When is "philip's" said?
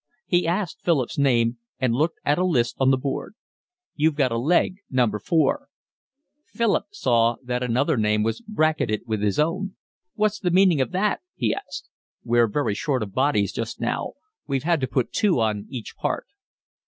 0.81-1.19